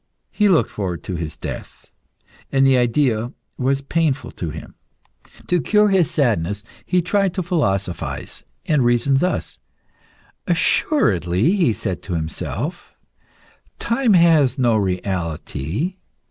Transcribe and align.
He 0.31 0.49
looked 0.49 0.71
forward 0.71 1.03
to 1.03 1.15
his 1.15 1.37
death, 1.37 1.91
and 2.51 2.65
the 2.65 2.75
idea 2.75 3.33
was 3.55 3.83
painful 3.83 4.31
to 4.31 4.49
him. 4.49 4.73
To 5.45 5.61
cure 5.61 5.89
his 5.89 6.09
sadness 6.09 6.63
he 6.87 7.03
tried 7.03 7.35
to 7.35 7.43
philosophise, 7.43 8.43
and 8.65 8.83
reasoned 8.83 9.19
thus 9.19 9.59
"Assuredly," 10.47 11.55
he 11.55 11.71
said 11.71 12.01
to 12.01 12.15
himself, 12.15 12.95
"time 13.77 14.13
has 14.13 14.57
no 14.57 14.75
reality. 14.75 15.97